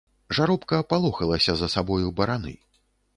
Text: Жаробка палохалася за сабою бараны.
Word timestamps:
Жаробка 0.37 0.79
палохалася 0.93 1.55
за 1.59 1.69
сабою 1.75 2.07
бараны. 2.21 2.55